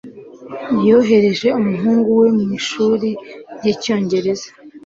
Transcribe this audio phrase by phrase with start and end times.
[0.87, 3.09] Yohereje umuhungu we mu ishuri
[3.57, 4.49] ry’icyongereza